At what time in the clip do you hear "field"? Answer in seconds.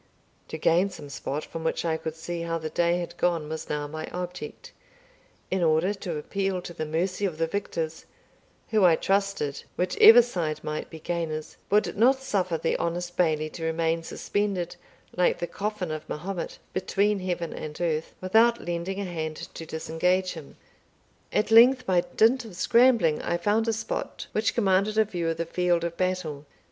25.45-25.83